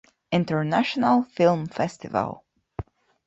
International 0.33 1.25
Film 1.25 1.67
Festival 1.69 2.43